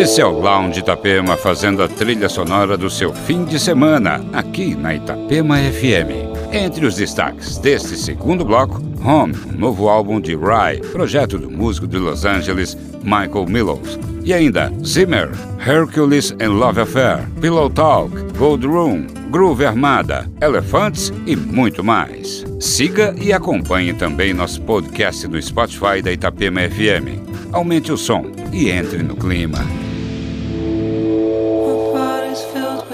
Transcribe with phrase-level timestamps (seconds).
[0.00, 4.74] Esse é o Lounge Itapema fazendo a trilha sonora do seu fim de semana, aqui
[4.74, 6.54] na Itapema FM.
[6.54, 11.86] Entre os destaques deste segundo bloco, Home, um novo álbum de Rye, projeto do músico
[11.86, 13.98] de Los Angeles, Michael Millows.
[14.24, 15.32] E ainda Zimmer,
[15.66, 22.42] Hercules and Love Affair, Pillow Talk, Gold Room, Groove Armada, Elephants e muito mais.
[22.58, 27.20] Siga e acompanhe também nosso podcast no Spotify da Itapema FM.
[27.52, 29.58] Aumente o som e entre no clima.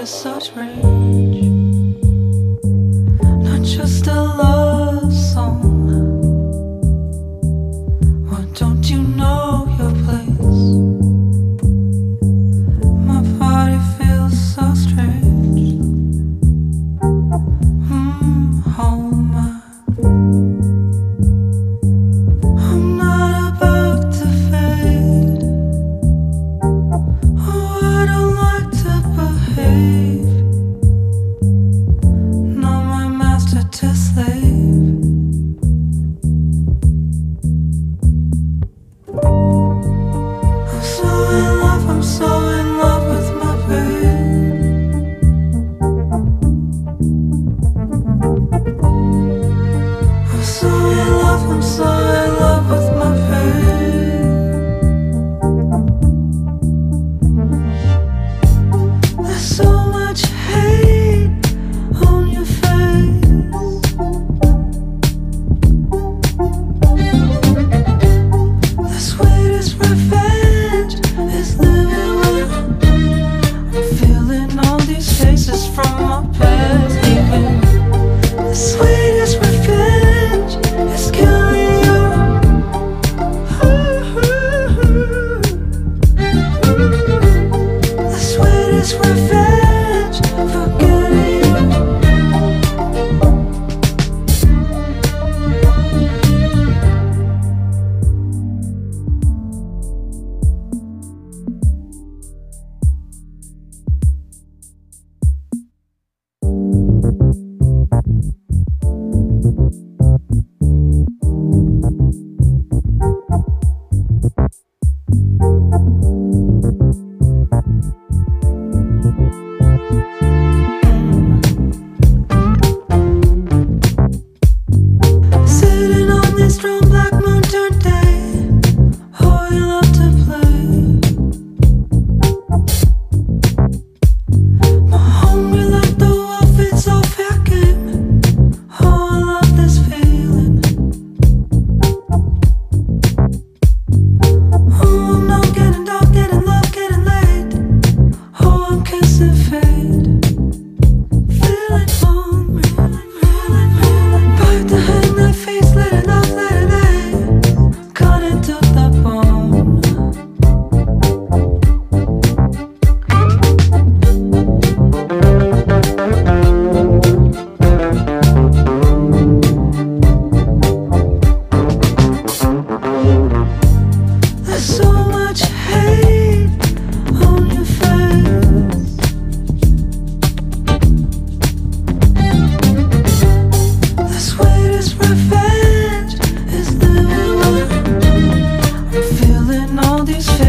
[0.07, 0.96] Just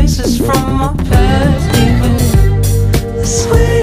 [0.08, 2.16] faces from my past, even
[3.16, 3.77] this way.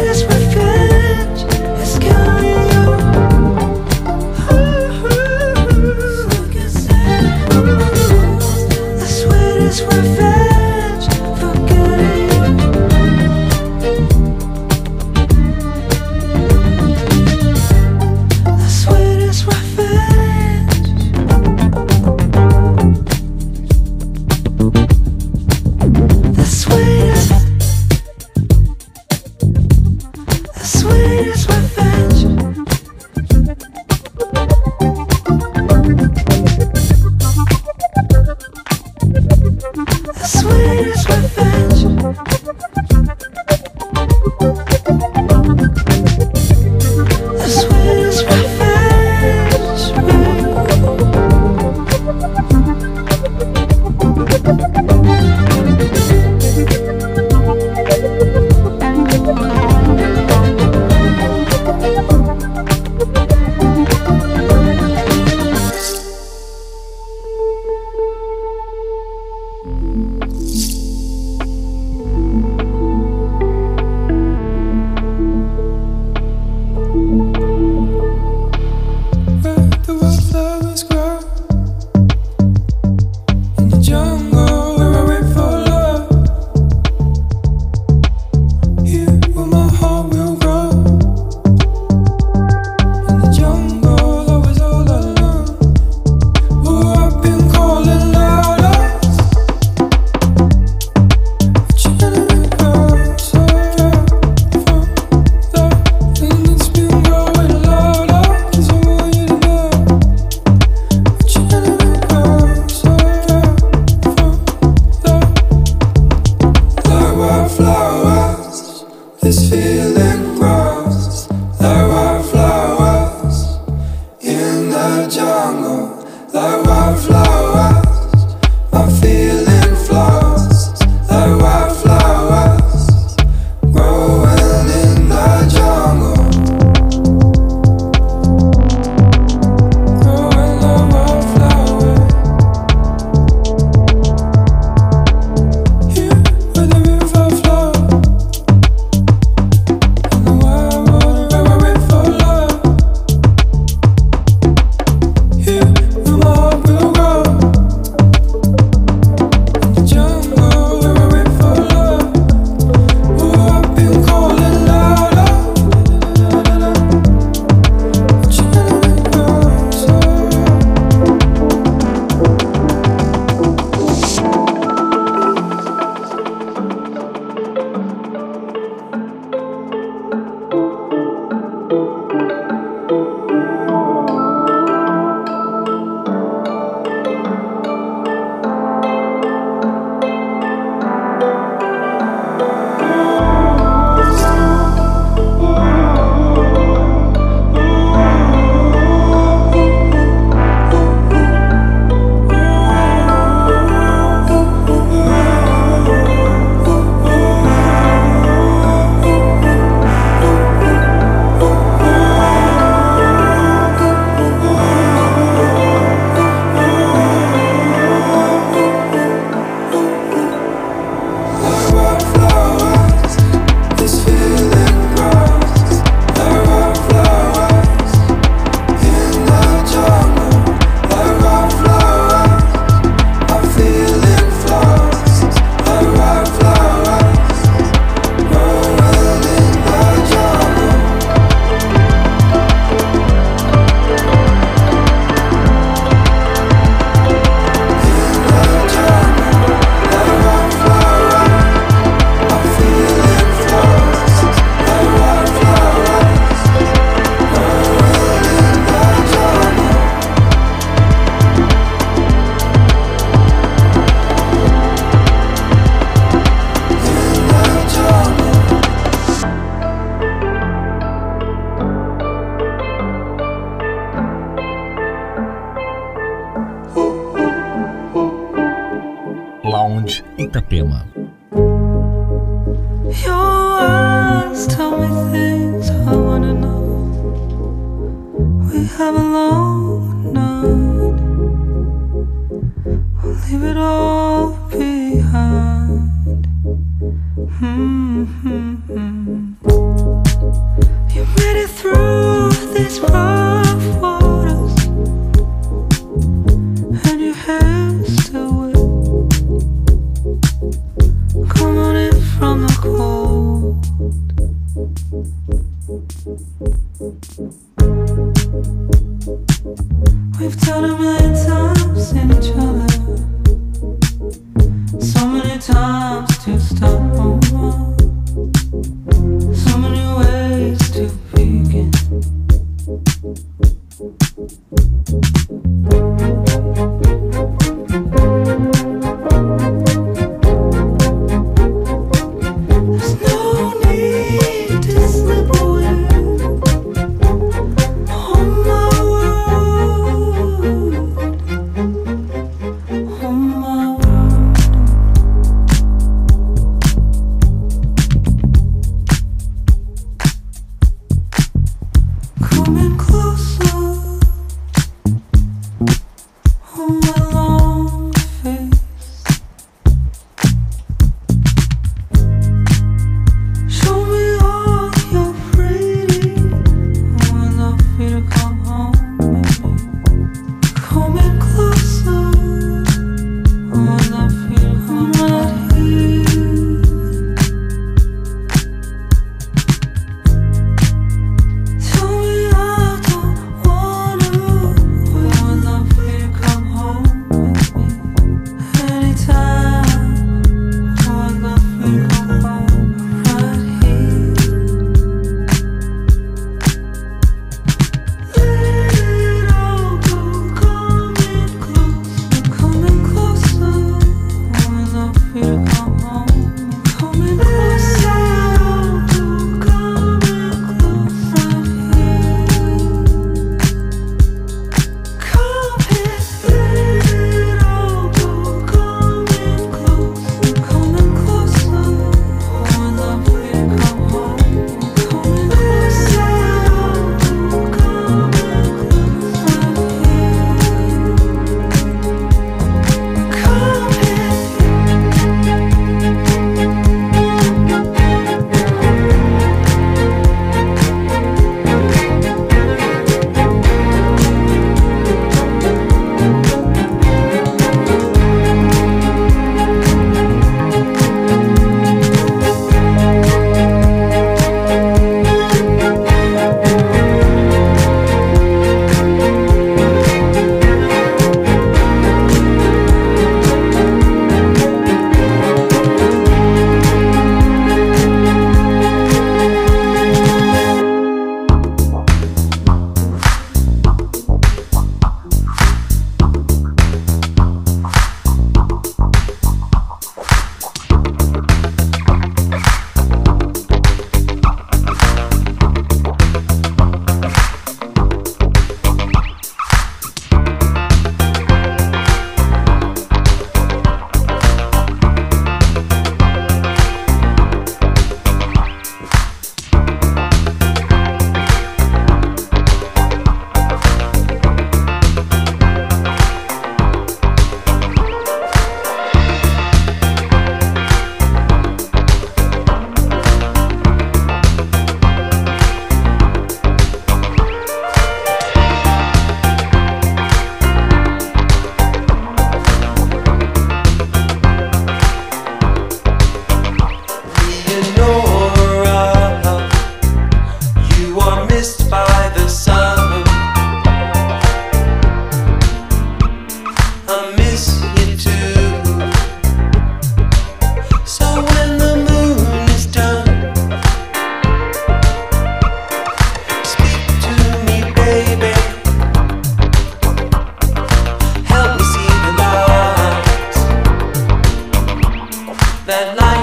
[565.65, 566.14] that life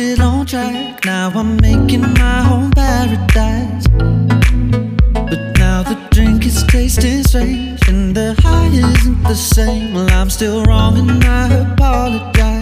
[0.00, 1.04] it on track.
[1.04, 3.86] Now I'm making my own paradise.
[5.12, 9.94] But now the drink is tasting strange, and the high isn't the same.
[9.94, 12.59] Well, I'm still wrong, and I apologize.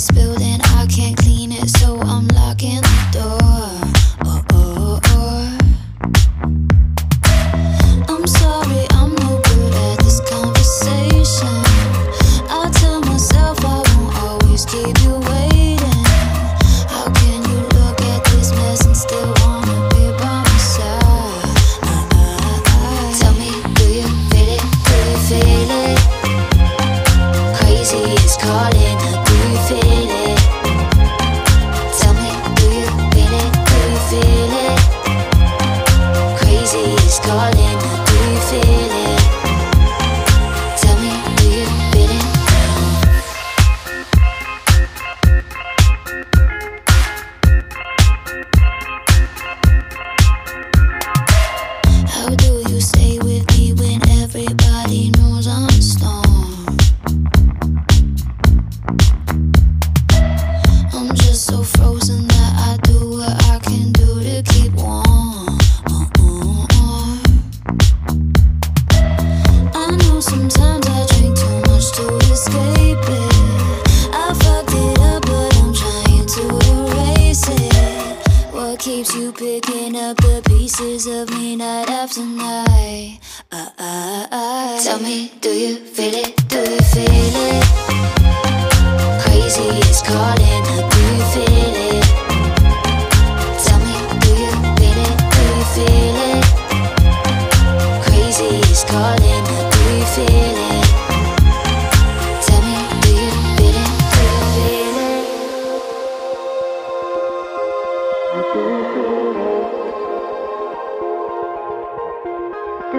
[0.00, 0.86] Calling, I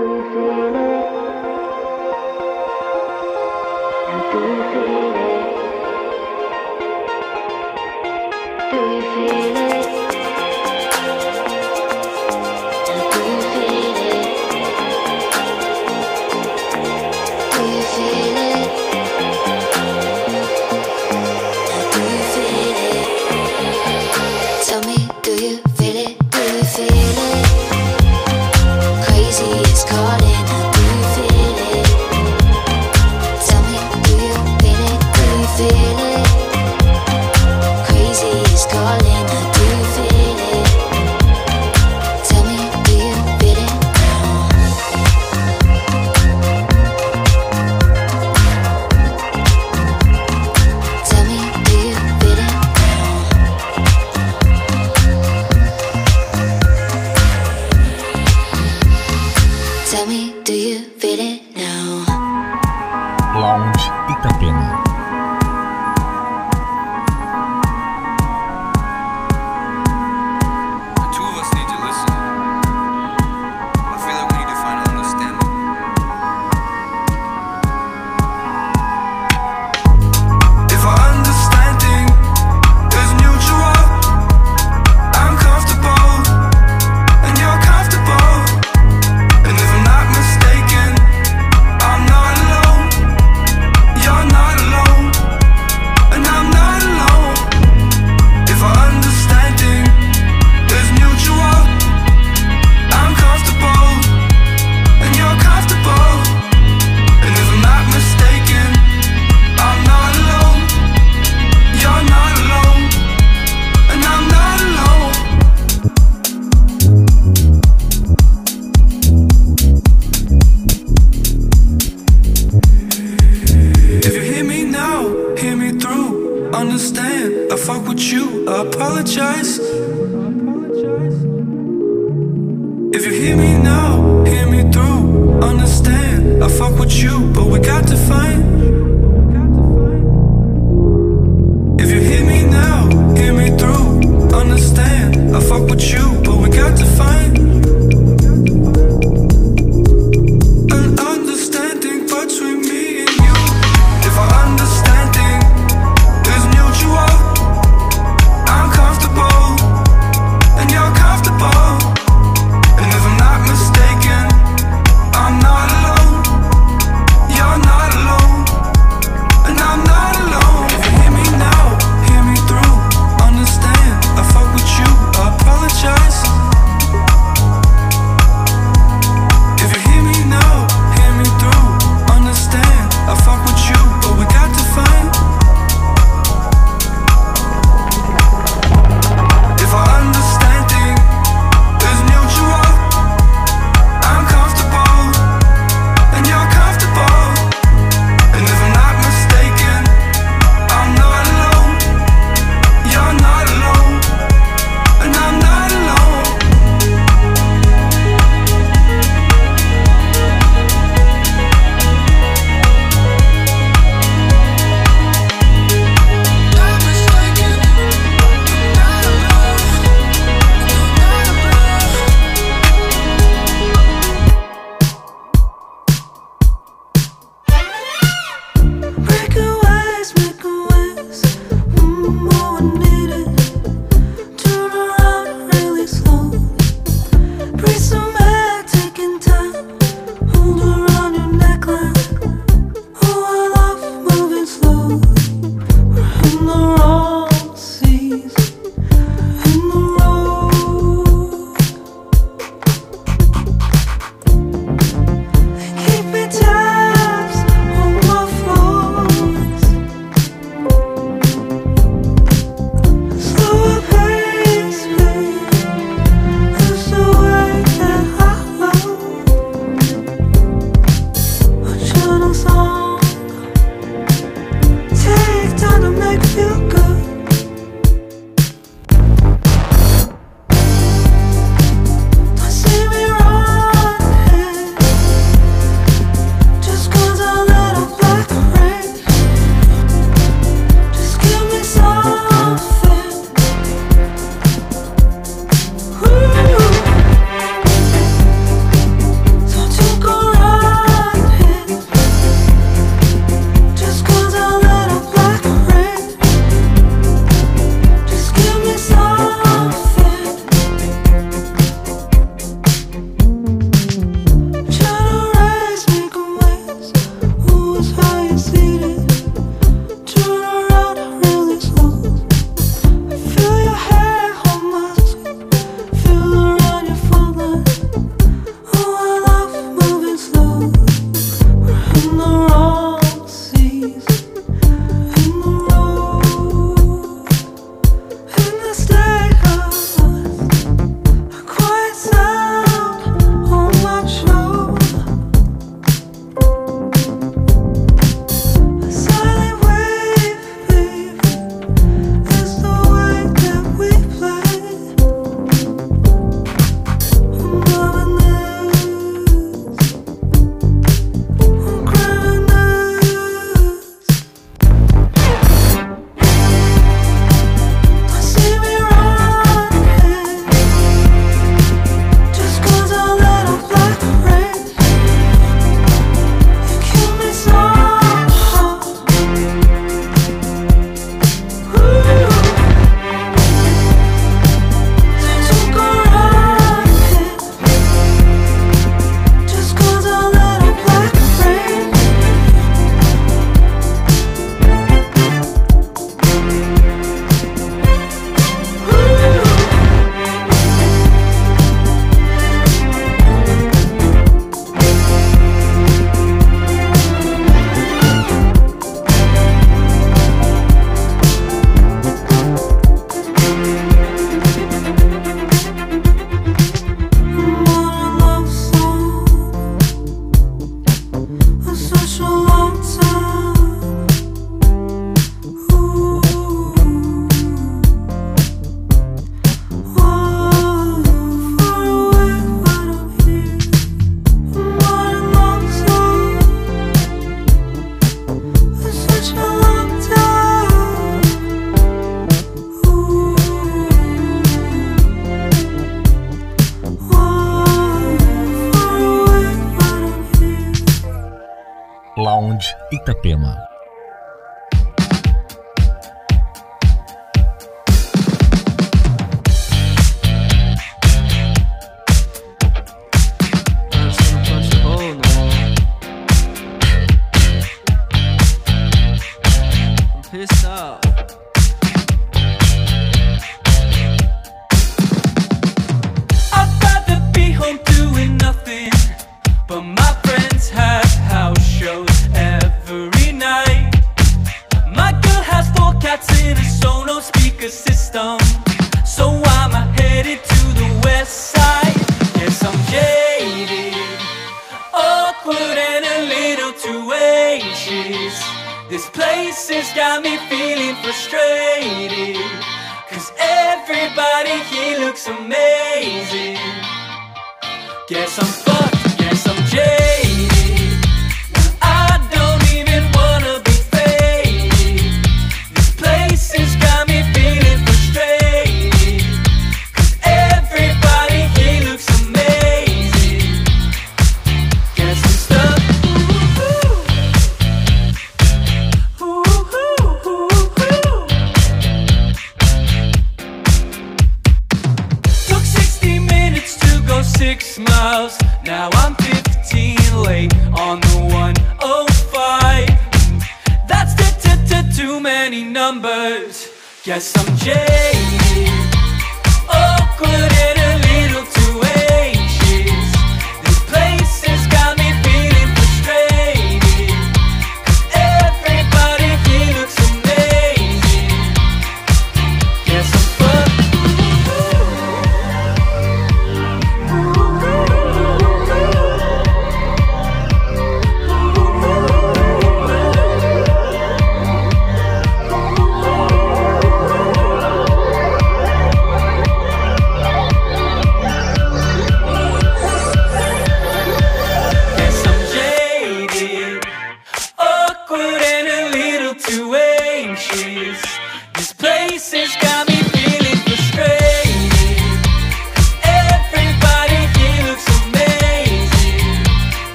[0.00, 0.80] do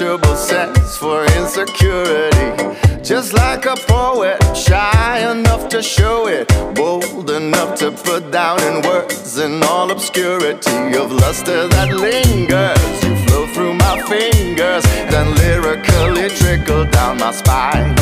[0.00, 3.02] insatiable sense for insecurity.
[3.02, 8.80] Just like a poet, shy enough to show it, bold enough to put down in
[8.82, 13.04] words in all obscurity of luster that lingers.
[13.04, 17.94] You flow through my fingers, then lyrically trickle down my spine.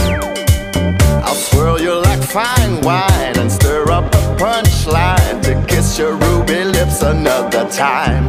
[1.25, 6.63] I'll swirl you like fine wine and stir up a punchline to kiss your ruby
[6.65, 8.29] lips another time.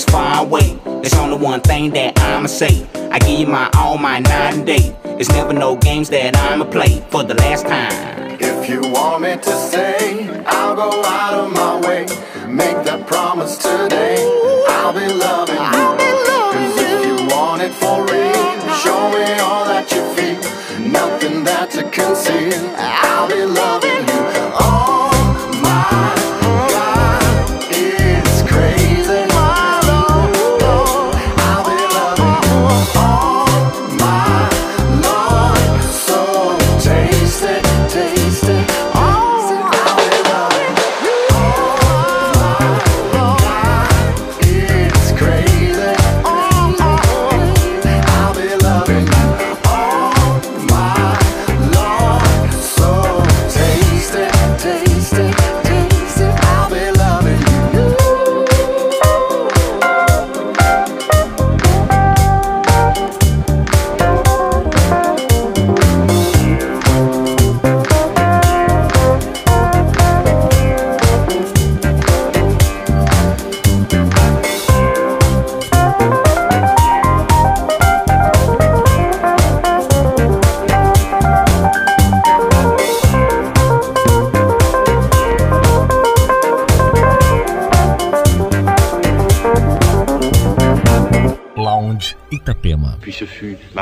[0.00, 0.78] This far away.
[0.84, 2.86] There's only one thing that I'ma say.
[3.10, 4.96] I give you my all, my night and day.
[5.18, 8.38] It's never no games that I'ma play for the last time.
[8.40, 12.06] If you want me to say, I'll go out of my way.
[12.46, 13.89] Make that promise today.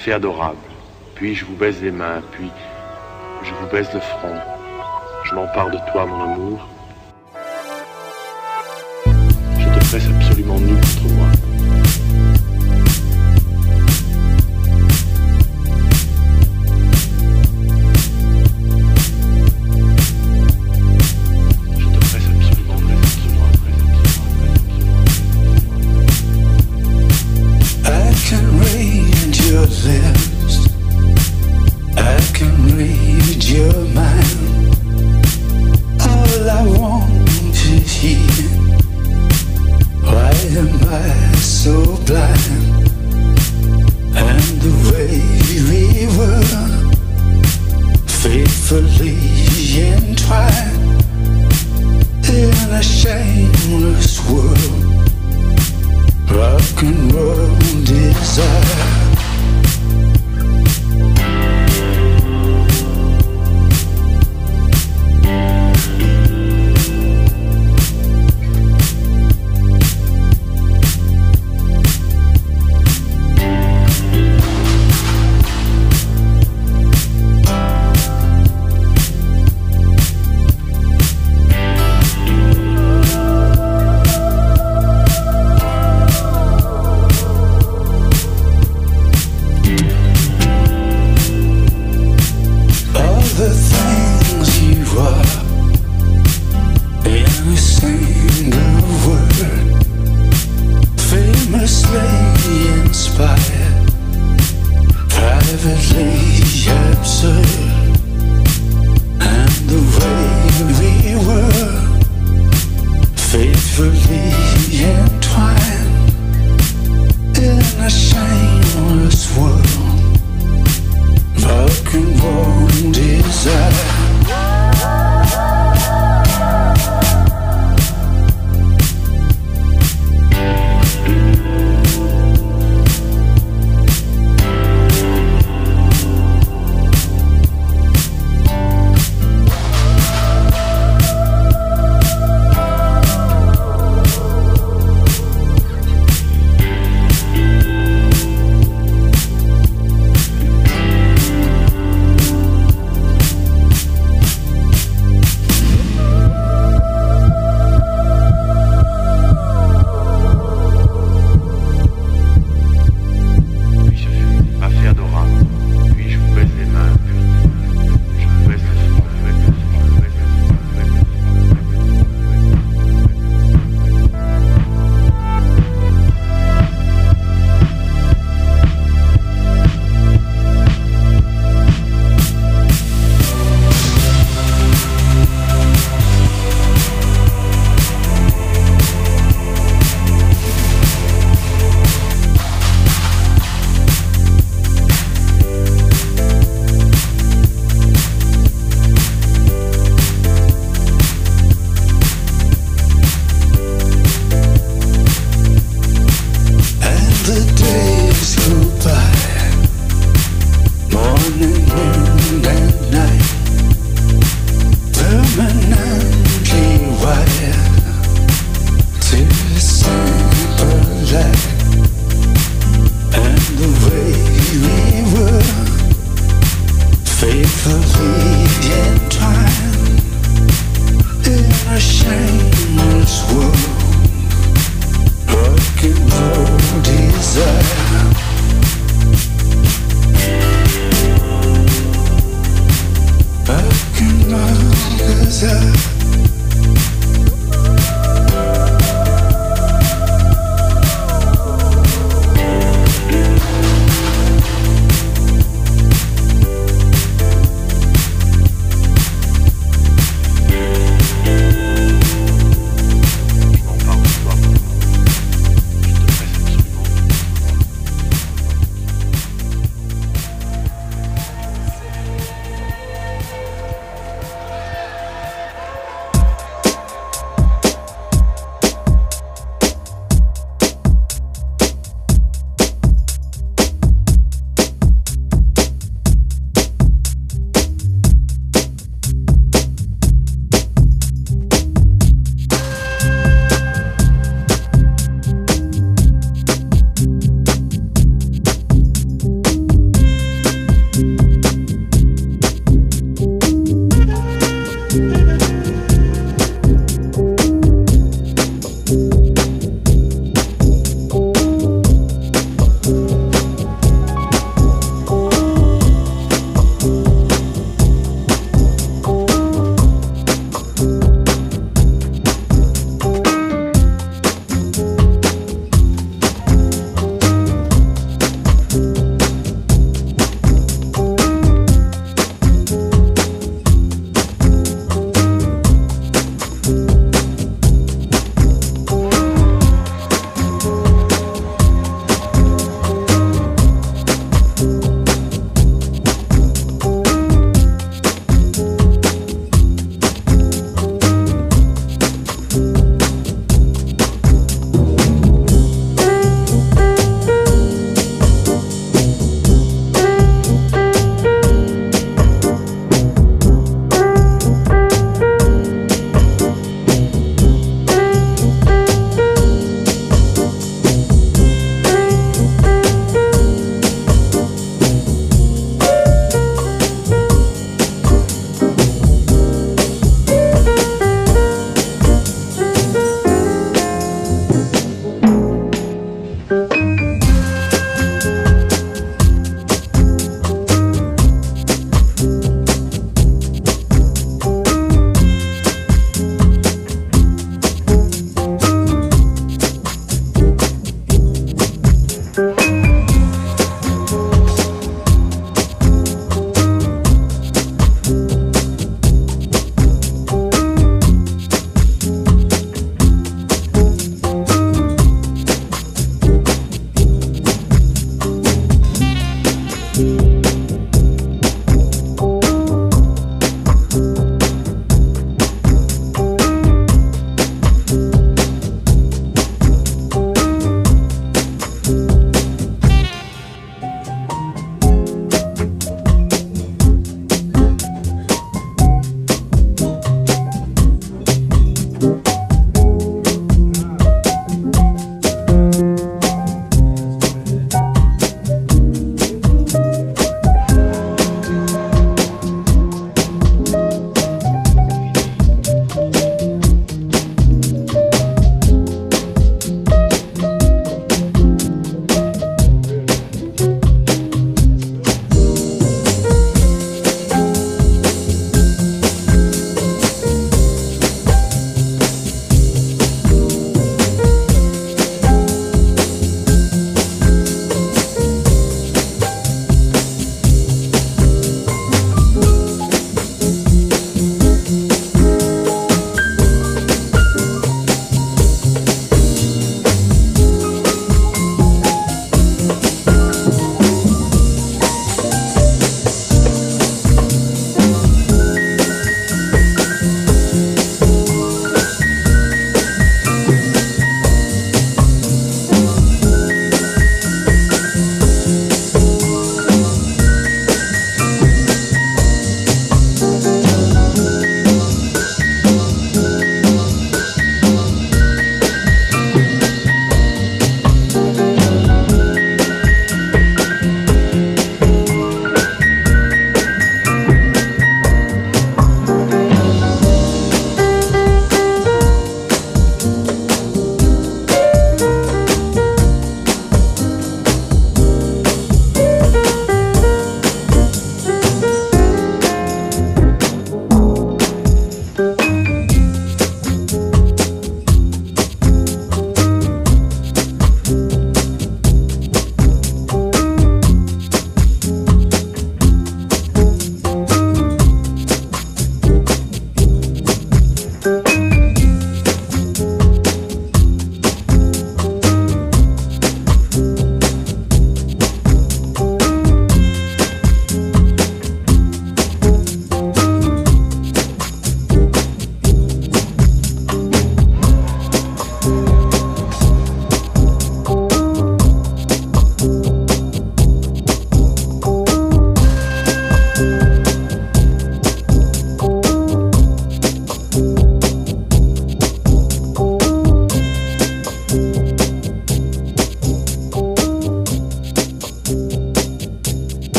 [0.00, 0.56] Fait adorable.
[1.14, 2.50] Puis je vous baise les mains, puis
[3.42, 4.34] je vous baise le front.
[5.24, 6.68] Je m'empare de toi, mon amour.
[9.04, 11.29] Je te presse absolument nu contre moi.